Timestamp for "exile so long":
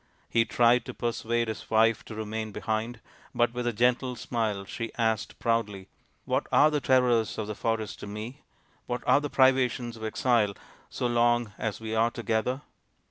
10.03-11.53